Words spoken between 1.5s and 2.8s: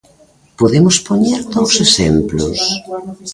dous exemplos.